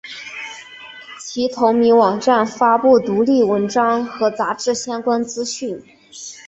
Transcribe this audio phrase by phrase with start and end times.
[1.19, 5.79] 其同名网站发布独立文章和杂志相关资讯。